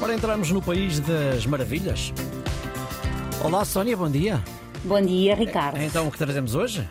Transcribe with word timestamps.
Para 0.00 0.14
entrarmos 0.14 0.50
no 0.52 0.62
país 0.62 1.00
das 1.00 1.44
maravilhas. 1.44 2.12
Olá, 3.44 3.64
Sónia, 3.64 3.96
bom 3.96 4.08
dia. 4.08 4.42
Bom 4.84 5.00
dia, 5.00 5.34
Ricardo. 5.34 5.80
Então, 5.80 6.06
o 6.06 6.10
que 6.10 6.18
trazemos 6.18 6.54
hoje? 6.54 6.88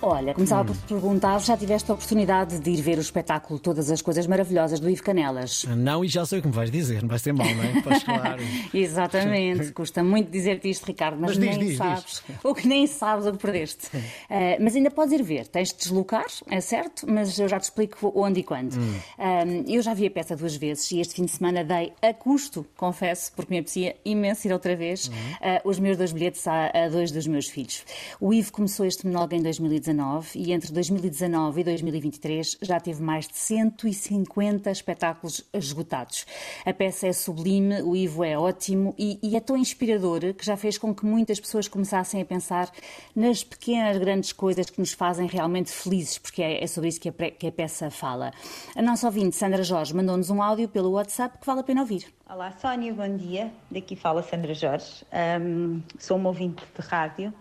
Olha, 0.00 0.32
começava 0.32 0.64
por 0.64 0.76
te 0.76 0.84
perguntar, 0.84 1.40
já 1.40 1.56
tiveste 1.56 1.90
a 1.90 1.94
oportunidade 1.94 2.60
de 2.60 2.70
ir 2.70 2.80
ver 2.80 2.98
o 2.98 3.00
espetáculo 3.00 3.58
Todas 3.58 3.90
as 3.90 4.00
Coisas 4.00 4.28
Maravilhosas 4.28 4.78
do 4.78 4.88
Ivo 4.88 5.02
Canelas? 5.02 5.64
Não, 5.64 6.04
e 6.04 6.08
já 6.08 6.24
sei 6.24 6.38
o 6.38 6.42
que 6.42 6.46
me 6.46 6.54
vais 6.54 6.70
dizer, 6.70 7.02
não 7.02 7.08
vai 7.08 7.18
ser 7.18 7.32
mal, 7.32 7.52
não 7.52 7.64
é? 7.64 7.82
Pois 7.82 8.04
claro. 8.04 8.40
Exatamente, 8.72 9.72
custa 9.72 10.04
muito 10.04 10.30
dizer-te 10.30 10.70
isto, 10.70 10.84
Ricardo, 10.84 11.18
mas, 11.20 11.36
Mas 11.36 11.48
diz, 11.48 11.56
nem 11.56 11.68
diz, 11.68 11.78
sabes, 11.78 12.22
o 12.44 12.54
que 12.54 12.68
nem 12.68 12.86
sabes 12.86 13.26
o 13.26 13.32
que 13.32 13.38
perdeste. 13.38 13.88
Ah, 14.30 14.56
mas 14.60 14.76
ainda 14.76 14.88
podes 14.88 15.12
ir 15.18 15.22
ver, 15.24 15.48
tens 15.48 15.70
de 15.70 15.78
deslocar, 15.78 16.26
é 16.48 16.60
certo, 16.60 17.04
mas 17.10 17.36
eu 17.36 17.48
já 17.48 17.58
te 17.58 17.64
explico 17.64 18.12
onde 18.14 18.38
e 18.38 18.42
quando. 18.44 18.76
Ah, 19.18 19.42
eu 19.66 19.82
já 19.82 19.94
vi 19.94 20.06
a 20.06 20.10
peça 20.12 20.36
duas 20.36 20.54
vezes 20.54 20.88
e 20.92 21.00
este 21.00 21.14
fim 21.14 21.24
de 21.24 21.32
semana 21.32 21.64
dei 21.64 21.92
a 22.00 22.14
custo, 22.14 22.64
confesso, 22.76 23.32
porque 23.34 23.52
me 23.52 23.58
apetecia 23.58 23.96
imenso 24.04 24.46
ir 24.46 24.52
outra 24.52 24.76
vez, 24.76 25.10
ah, 25.40 25.60
os 25.64 25.80
meus 25.80 25.96
dois 25.96 26.12
bilhetes 26.12 26.46
a, 26.46 26.66
a 26.68 26.88
dois 26.88 27.10
dos 27.10 27.26
meus 27.26 27.48
filhos. 27.48 27.84
O 28.20 28.32
Ivo 28.32 28.52
começou 28.52 28.86
este 28.86 29.04
monólogo 29.04 29.34
em 29.34 29.42
2019 29.42 29.87
e 30.34 30.52
entre 30.52 30.72
2019 30.72 31.60
e 31.60 31.64
2023 31.64 32.58
já 32.60 32.78
teve 32.78 33.02
mais 33.02 33.26
de 33.26 33.36
150 33.36 34.70
espetáculos 34.70 35.44
esgotados. 35.52 36.26
A 36.66 36.72
peça 36.72 37.06
é 37.06 37.12
sublime, 37.12 37.82
o 37.82 37.96
Ivo 37.96 38.22
é 38.22 38.38
ótimo 38.38 38.94
e, 38.98 39.18
e 39.22 39.36
é 39.36 39.40
tão 39.40 39.56
inspirador 39.56 40.34
que 40.34 40.44
já 40.44 40.56
fez 40.56 40.76
com 40.76 40.94
que 40.94 41.06
muitas 41.06 41.40
pessoas 41.40 41.68
começassem 41.68 42.20
a 42.20 42.24
pensar 42.24 42.70
nas 43.14 43.42
pequenas, 43.42 43.96
grandes 43.96 44.32
coisas 44.32 44.68
que 44.68 44.78
nos 44.78 44.92
fazem 44.92 45.26
realmente 45.26 45.70
felizes, 45.70 46.18
porque 46.18 46.42
é, 46.42 46.62
é 46.62 46.66
sobre 46.66 46.88
isso 46.88 47.00
que 47.00 47.08
a, 47.08 47.12
que 47.12 47.46
a 47.46 47.52
peça 47.52 47.90
fala. 47.90 48.32
A 48.76 48.82
nossa 48.82 49.06
ouvinte, 49.06 49.36
Sandra 49.36 49.62
Jorge, 49.62 49.94
mandou-nos 49.94 50.28
um 50.28 50.42
áudio 50.42 50.68
pelo 50.68 50.90
WhatsApp 50.90 51.38
que 51.38 51.46
vale 51.46 51.60
a 51.60 51.64
pena 51.64 51.80
ouvir. 51.80 52.06
Olá, 52.28 52.52
Sónia, 52.52 52.92
bom 52.92 53.16
dia. 53.16 53.50
Daqui 53.70 53.96
fala 53.96 54.22
Sandra 54.22 54.52
Jorge. 54.52 55.04
Ahm, 55.10 55.80
sou 55.98 56.18
uma 56.18 56.28
ouvinte 56.28 56.62
de 56.78 56.86
rádio 56.86 57.32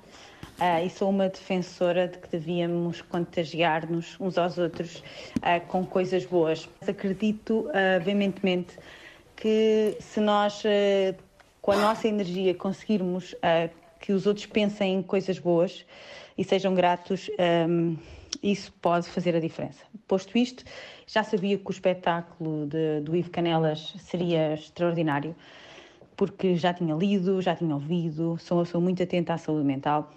ah, 0.59 0.81
e 0.83 0.89
sou 0.89 1.09
uma 1.09 1.29
defensora 1.29 2.07
de 2.07 2.17
que 2.17 2.29
devíamos 2.29 3.01
contagiar-nos 3.01 4.19
uns 4.19 4.37
aos 4.37 4.57
outros 4.57 5.03
ah, 5.41 5.59
com 5.59 5.85
coisas 5.85 6.25
boas. 6.25 6.67
Acredito 6.87 7.69
ah, 7.73 7.99
veementemente 7.99 8.77
que 9.35 9.95
se 9.99 10.19
nós, 10.19 10.63
com 11.61 11.71
a 11.71 11.75
nossa 11.75 12.07
energia, 12.07 12.55
conseguirmos 12.55 13.35
que 13.99 14.11
os 14.11 14.25
outros 14.25 14.47
pensem 14.47 14.95
em 14.95 15.03
coisas 15.03 15.37
boas 15.37 15.85
e 16.35 16.43
sejam 16.43 16.73
gratos, 16.73 17.29
ahm, 17.37 17.95
isso 18.41 18.73
pode 18.81 19.07
fazer 19.07 19.35
a 19.35 19.39
diferença. 19.39 19.83
Posto 20.07 20.37
isto, 20.39 20.63
já 21.05 21.23
sabia 21.23 21.55
que 21.57 21.67
o 21.67 21.71
espetáculo 21.71 22.65
de- 22.65 23.01
do 23.01 23.15
Ivo 23.15 23.29
Canelas 23.29 23.93
seria 23.99 24.55
extraordinário, 24.55 25.35
porque 26.15 26.55
já 26.55 26.73
tinha 26.73 26.95
lido, 26.95 27.39
já 27.39 27.55
tinha 27.55 27.75
ouvido, 27.75 28.37
sou 28.39 28.65
muito 28.81 29.03
atenta 29.03 29.35
à 29.35 29.37
saúde 29.37 29.65
mental, 29.65 30.11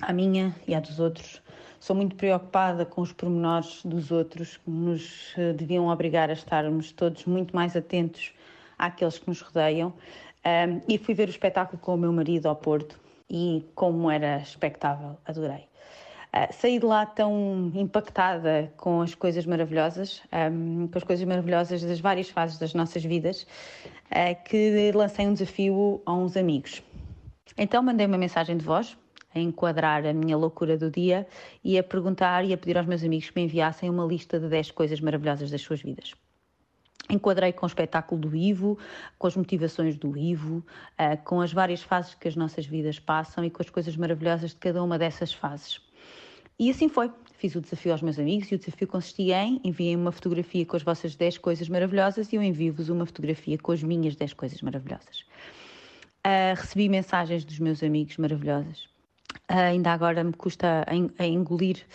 à 0.00 0.12
minha 0.12 0.54
e 0.66 0.74
à 0.74 0.80
dos 0.80 1.00
outros. 1.00 1.42
Sou 1.80 1.94
muito 1.94 2.16
preocupada 2.16 2.84
com 2.84 3.00
os 3.02 3.12
pormenores 3.12 3.82
dos 3.84 4.10
outros, 4.10 4.56
que 4.56 4.70
nos 4.70 5.32
eh, 5.36 5.52
deviam 5.52 5.88
obrigar 5.88 6.28
a 6.28 6.32
estarmos 6.32 6.90
todos 6.92 7.24
muito 7.24 7.54
mais 7.54 7.76
atentos 7.76 8.32
àqueles 8.76 9.18
que 9.18 9.28
nos 9.28 9.40
rodeiam. 9.40 9.92
Ahm, 10.44 10.80
e 10.88 10.98
fui 10.98 11.14
ver 11.14 11.28
o 11.28 11.30
espetáculo 11.30 11.78
com 11.80 11.94
o 11.94 11.96
meu 11.96 12.12
marido 12.12 12.48
ao 12.48 12.56
Porto 12.56 12.98
e, 13.30 13.64
como 13.74 14.10
era 14.10 14.38
expectável, 14.38 15.16
adorei. 15.24 15.68
Ah, 16.32 16.48
saí 16.52 16.78
de 16.78 16.84
lá 16.84 17.06
tão 17.06 17.70
impactada 17.74 18.72
com 18.76 19.00
as 19.00 19.14
coisas 19.14 19.46
maravilhosas, 19.46 20.22
ahm, 20.30 20.88
com 20.88 20.98
as 20.98 21.04
coisas 21.04 21.24
maravilhosas 21.26 21.82
das 21.82 22.00
várias 22.00 22.28
fases 22.28 22.58
das 22.58 22.74
nossas 22.74 23.04
vidas, 23.04 23.46
ah, 24.10 24.34
que 24.34 24.92
lancei 24.94 25.26
um 25.26 25.32
desafio 25.32 26.02
a 26.04 26.12
uns 26.12 26.36
amigos. 26.36 26.82
Então 27.56 27.82
mandei 27.82 28.06
uma 28.06 28.18
mensagem 28.18 28.56
de 28.56 28.64
voz 28.64 28.96
a 29.34 29.38
enquadrar 29.38 30.06
a 30.06 30.12
minha 30.12 30.36
loucura 30.36 30.76
do 30.76 30.90
dia 30.90 31.26
e 31.62 31.78
a 31.78 31.82
perguntar 31.82 32.44
e 32.44 32.52
a 32.52 32.58
pedir 32.58 32.78
aos 32.78 32.86
meus 32.86 33.04
amigos 33.04 33.30
que 33.30 33.38
me 33.38 33.44
enviassem 33.44 33.90
uma 33.90 34.04
lista 34.04 34.38
de 34.38 34.48
10 34.48 34.70
coisas 34.72 35.00
maravilhosas 35.00 35.50
das 35.50 35.60
suas 35.60 35.82
vidas. 35.82 36.14
Enquadrei 37.10 37.52
com 37.52 37.64
o 37.64 37.66
espetáculo 37.66 38.20
do 38.20 38.36
Ivo, 38.36 38.78
com 39.18 39.26
as 39.26 39.36
motivações 39.36 39.96
do 39.96 40.16
Ivo, 40.16 40.62
ah, 40.98 41.16
com 41.16 41.40
as 41.40 41.52
várias 41.52 41.82
fases 41.82 42.14
que 42.14 42.28
as 42.28 42.36
nossas 42.36 42.66
vidas 42.66 42.98
passam 42.98 43.44
e 43.44 43.50
com 43.50 43.62
as 43.62 43.70
coisas 43.70 43.96
maravilhosas 43.96 44.50
de 44.50 44.56
cada 44.56 44.82
uma 44.82 44.98
dessas 44.98 45.32
fases. 45.32 45.80
E 46.58 46.70
assim 46.70 46.88
foi. 46.88 47.10
Fiz 47.38 47.54
o 47.54 47.60
desafio 47.60 47.92
aos 47.92 48.02
meus 48.02 48.18
amigos 48.18 48.50
e 48.50 48.56
o 48.56 48.58
desafio 48.58 48.88
consistia 48.88 49.44
em 49.44 49.60
enviem 49.62 49.94
uma 49.94 50.10
fotografia 50.10 50.66
com 50.66 50.74
as 50.76 50.82
vossas 50.82 51.14
10 51.14 51.38
coisas 51.38 51.68
maravilhosas 51.68 52.32
e 52.32 52.36
eu 52.36 52.42
envio-vos 52.42 52.88
uma 52.88 53.06
fotografia 53.06 53.56
com 53.56 53.70
as 53.70 53.80
minhas 53.80 54.16
10 54.16 54.32
coisas 54.34 54.60
maravilhosas. 54.60 55.24
Ah, 56.24 56.54
recebi 56.56 56.88
mensagens 56.88 57.44
dos 57.44 57.60
meus 57.60 57.82
amigos 57.82 58.16
maravilhosas. 58.16 58.88
Ainda 59.48 59.92
agora 59.92 60.22
me 60.22 60.32
custa 60.32 60.84
a 60.86 60.94
en- 60.94 61.10
a 61.18 61.26
engolir 61.26 61.86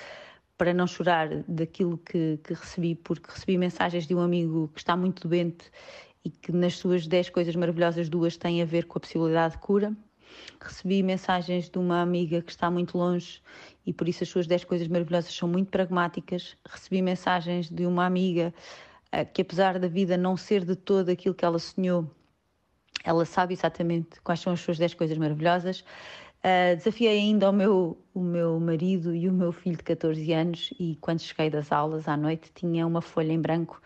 para 0.57 0.73
não 0.73 0.87
chorar 0.87 1.43
daquilo 1.47 1.97
que, 1.97 2.39
que 2.43 2.53
recebi, 2.53 2.95
porque 2.95 3.31
recebi 3.31 3.57
mensagens 3.57 4.07
de 4.07 4.15
um 4.15 4.19
amigo 4.21 4.69
que 4.73 4.79
está 4.79 4.95
muito 4.95 5.27
doente 5.27 5.71
e 6.25 6.29
que 6.29 6.51
nas 6.51 6.77
suas 6.77 7.05
10 7.05 7.29
coisas 7.29 7.55
maravilhosas, 7.55 8.09
duas 8.09 8.37
têm 8.37 8.61
a 8.61 8.65
ver 8.65 8.85
com 8.85 8.97
a 8.97 9.01
possibilidade 9.01 9.53
de 9.53 9.59
cura. 9.59 9.93
Recebi 10.59 11.03
mensagens 11.03 11.69
de 11.69 11.77
uma 11.77 12.01
amiga 12.01 12.41
que 12.41 12.51
está 12.51 12.71
muito 12.71 12.97
longe 12.97 13.41
e 13.85 13.93
por 13.93 14.07
isso 14.07 14.23
as 14.23 14.29
suas 14.29 14.47
10 14.47 14.63
coisas 14.63 14.87
maravilhosas 14.87 15.33
são 15.33 15.47
muito 15.47 15.69
pragmáticas. 15.69 16.57
Recebi 16.67 17.01
mensagens 17.01 17.69
de 17.69 17.85
uma 17.85 18.05
amiga 18.05 18.53
ah, 19.11 19.25
que, 19.25 19.41
apesar 19.43 19.77
da 19.77 19.87
vida 19.87 20.17
não 20.17 20.35
ser 20.37 20.65
de 20.65 20.75
todo 20.75 21.09
aquilo 21.09 21.35
que 21.35 21.45
ela 21.45 21.59
sonhou, 21.59 22.09
ela 23.03 23.25
sabe 23.25 23.53
exatamente 23.53 24.19
quais 24.21 24.39
são 24.39 24.53
as 24.53 24.61
suas 24.61 24.77
10 24.79 24.93
coisas 24.93 25.17
maravilhosas. 25.17 25.83
Uh, 26.43 26.75
desafiei 26.75 27.19
ainda 27.19 27.49
o 27.49 27.53
meu, 27.53 27.97
o 28.13 28.19
meu 28.19 28.59
marido 28.59 29.15
e 29.15 29.29
o 29.29 29.31
meu 29.31 29.53
filho 29.53 29.77
de 29.77 29.83
14 29.83 30.33
anos 30.33 30.73
e 30.77 30.97
quando 30.99 31.21
cheguei 31.21 31.49
das 31.49 31.71
aulas 31.71 32.05
à 32.05 32.17
noite 32.17 32.51
tinha 32.53 32.85
uma 32.85 33.01
folha 33.01 33.31
em 33.31 33.39
branco 33.39 33.81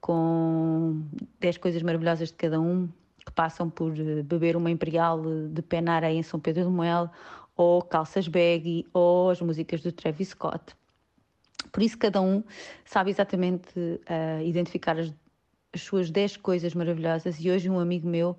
com 0.00 1.02
10 1.40 1.58
coisas 1.58 1.82
maravilhosas 1.82 2.28
de 2.28 2.34
cada 2.34 2.58
um 2.58 2.88
que 3.24 3.30
passam 3.32 3.68
por 3.68 3.92
eh, 3.98 4.22
beber 4.22 4.56
uma 4.56 4.70
imperial 4.70 5.20
eh, 5.24 5.48
de 5.50 5.60
pé 5.60 5.82
na 5.82 5.96
areia 5.96 6.18
em 6.18 6.22
São 6.22 6.40
Pedro 6.40 6.64
do 6.64 6.70
Moel 6.70 7.10
ou 7.54 7.82
calças 7.82 8.26
baggy 8.26 8.86
ou 8.94 9.28
as 9.28 9.40
músicas 9.42 9.82
do 9.82 9.92
Travis 9.92 10.28
Scott. 10.28 10.74
Por 11.70 11.82
isso 11.82 11.98
cada 11.98 12.20
um 12.22 12.42
sabe 12.84 13.10
exatamente 13.10 13.78
uh, 13.78 14.42
identificar 14.42 14.98
as, 14.98 15.12
as 15.72 15.82
suas 15.82 16.10
10 16.10 16.38
coisas 16.38 16.74
maravilhosas 16.74 17.36
e 17.38 17.50
hoje 17.50 17.68
um 17.68 17.78
amigo 17.78 18.08
meu 18.08 18.38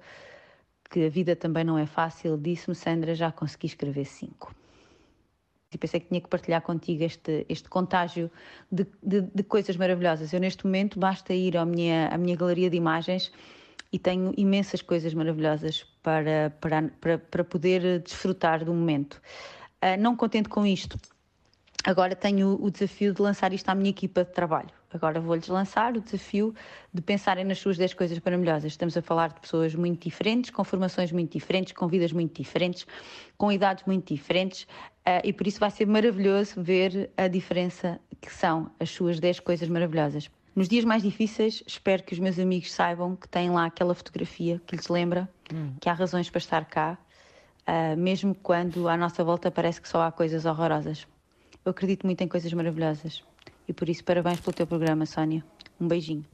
que 0.91 1.05
a 1.05 1.09
vida 1.09 1.35
também 1.35 1.63
não 1.63 1.77
é 1.77 1.85
fácil, 1.85 2.37
disse-me, 2.37 2.75
Sandra, 2.75 3.15
já 3.15 3.31
consegui 3.31 3.67
escrever 3.67 4.05
cinco. 4.05 4.53
E 5.73 5.77
pensei 5.77 6.01
que 6.01 6.09
tinha 6.09 6.19
que 6.19 6.27
partilhar 6.27 6.61
contigo 6.61 7.01
este, 7.01 7.45
este 7.47 7.69
contágio 7.69 8.29
de, 8.69 8.85
de, 9.01 9.21
de 9.21 9.43
coisas 9.43 9.77
maravilhosas. 9.77 10.33
Eu, 10.33 10.41
neste 10.41 10.65
momento, 10.65 10.99
basta 10.99 11.33
ir 11.33 11.55
à 11.55 11.65
minha, 11.65 12.09
à 12.09 12.17
minha 12.17 12.35
galeria 12.35 12.69
de 12.69 12.75
imagens 12.75 13.31
e 13.93 13.97
tenho 13.97 14.33
imensas 14.35 14.81
coisas 14.81 15.13
maravilhosas 15.13 15.85
para, 16.03 16.53
para, 16.59 16.89
para, 16.99 17.17
para 17.17 17.43
poder 17.45 18.01
desfrutar 18.01 18.65
do 18.65 18.73
momento. 18.73 19.21
Uh, 19.81 19.97
não 19.97 20.13
contente 20.15 20.49
com 20.49 20.65
isto, 20.65 20.97
agora 21.83 22.15
tenho 22.15 22.57
o 22.61 22.69
desafio 22.69 23.13
de 23.13 23.21
lançar 23.21 23.53
isto 23.53 23.69
à 23.69 23.75
minha 23.75 23.89
equipa 23.89 24.23
de 24.23 24.31
trabalho. 24.31 24.69
Agora 24.93 25.19
vou-lhes 25.19 25.47
lançar 25.47 25.95
o 25.95 26.01
desafio 26.01 26.53
de 26.93 27.01
pensarem 27.01 27.45
nas 27.45 27.59
suas 27.59 27.77
10 27.77 27.93
coisas 27.93 28.19
maravilhosas. 28.19 28.73
Estamos 28.73 28.95
a 28.97 29.01
falar 29.01 29.29
de 29.29 29.39
pessoas 29.39 29.73
muito 29.73 30.03
diferentes, 30.03 30.49
com 30.49 30.63
formações 30.63 31.11
muito 31.11 31.31
diferentes, 31.31 31.73
com 31.73 31.87
vidas 31.87 32.11
muito 32.11 32.35
diferentes, 32.35 32.85
com 33.37 33.51
idades 33.51 33.85
muito 33.85 34.13
diferentes, 34.13 34.63
uh, 34.63 35.21
e 35.23 35.31
por 35.31 35.47
isso 35.47 35.59
vai 35.59 35.71
ser 35.71 35.87
maravilhoso 35.87 36.61
ver 36.61 37.09
a 37.15 37.27
diferença 37.27 37.99
que 38.19 38.31
são 38.31 38.69
as 38.79 38.89
suas 38.89 39.19
10 39.19 39.39
coisas 39.39 39.69
maravilhosas. 39.69 40.29
Nos 40.53 40.67
dias 40.67 40.83
mais 40.83 41.01
difíceis, 41.01 41.63
espero 41.65 42.03
que 42.03 42.13
os 42.13 42.19
meus 42.19 42.37
amigos 42.37 42.73
saibam 42.73 43.15
que 43.15 43.27
têm 43.27 43.49
lá 43.49 43.65
aquela 43.65 43.95
fotografia 43.95 44.61
que 44.67 44.75
lhes 44.75 44.89
lembra 44.89 45.29
hum. 45.53 45.73
que 45.79 45.87
há 45.87 45.93
razões 45.93 46.29
para 46.29 46.39
estar 46.39 46.65
cá, 46.65 46.97
uh, 47.61 47.97
mesmo 47.97 48.35
quando 48.35 48.89
à 48.89 48.97
nossa 48.97 49.23
volta 49.23 49.49
parece 49.49 49.81
que 49.81 49.87
só 49.87 50.03
há 50.03 50.11
coisas 50.11 50.45
horrorosas. 50.45 51.07
Eu 51.63 51.69
acredito 51.69 52.05
muito 52.07 52.21
em 52.21 52.27
coisas 52.27 52.51
maravilhosas. 52.53 53.23
E 53.67 53.73
por 53.73 53.87
isso, 53.87 54.03
parabéns 54.03 54.39
pelo 54.39 54.53
teu 54.53 54.65
programa, 54.65 55.05
Sónia. 55.05 55.43
Um 55.79 55.87
beijinho. 55.87 56.25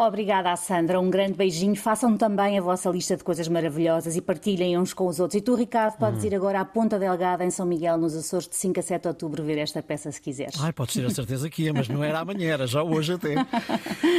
Obrigada, 0.00 0.54
Sandra. 0.54 1.00
Um 1.00 1.10
grande 1.10 1.32
beijinho. 1.32 1.74
Façam 1.74 2.16
também 2.16 2.56
a 2.56 2.62
vossa 2.62 2.88
lista 2.88 3.16
de 3.16 3.24
coisas 3.24 3.48
maravilhosas 3.48 4.14
e 4.14 4.20
partilhem 4.20 4.78
uns 4.78 4.94
com 4.94 5.08
os 5.08 5.18
outros. 5.18 5.40
E 5.40 5.42
tu, 5.42 5.56
Ricardo, 5.56 5.98
podes 5.98 6.22
ir 6.22 6.32
agora 6.36 6.60
à 6.60 6.64
Ponta 6.64 7.00
Delgada, 7.00 7.44
em 7.44 7.50
São 7.50 7.66
Miguel, 7.66 7.98
nos 7.98 8.14
Açores, 8.14 8.46
de 8.46 8.54
5 8.54 8.78
a 8.78 8.82
7 8.84 9.02
de 9.02 9.08
outubro, 9.08 9.42
ver 9.42 9.58
esta 9.58 9.82
peça 9.82 10.12
se 10.12 10.22
quiseres. 10.22 10.54
Ai, 10.60 10.72
podes 10.72 10.94
ter 10.94 11.04
a 11.04 11.10
certeza 11.10 11.50
que 11.50 11.64
ia, 11.64 11.72
mas 11.72 11.88
não 11.88 12.04
era 12.04 12.20
amanhã, 12.20 12.52
era 12.52 12.64
já 12.64 12.80
hoje 12.80 13.14
até. 13.14 13.34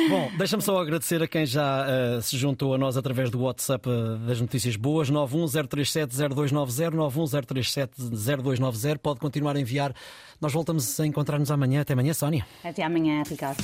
Bom, 0.10 0.30
deixa-me 0.38 0.62
só 0.62 0.82
agradecer 0.82 1.24
a 1.24 1.28
quem 1.30 1.46
já 1.46 1.88
uh, 1.88 2.22
se 2.22 2.38
juntou 2.38 2.74
a 2.74 2.78
nós 2.78 2.98
através 2.98 3.30
do 3.30 3.42
WhatsApp 3.42 3.88
uh, 3.88 4.18
das 4.18 4.42
notícias 4.42 4.76
boas, 4.76 5.10
910370290, 5.10 6.92
910370290. 6.92 8.98
Pode 8.98 9.22
continuar 9.22 9.56
a 9.56 9.62
enviar. 9.62 9.94
Nós 10.42 10.52
voltamos 10.52 11.00
a 11.00 11.06
encontrar-nos 11.06 11.50
amanhã. 11.50 11.80
Até 11.80 11.94
amanhã, 11.94 12.14
Sónia. 12.14 12.46
Até 12.66 12.84
amanhã, 12.84 13.24
Ricardo. 13.26 13.64